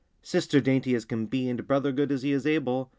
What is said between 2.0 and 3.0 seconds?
as he is able.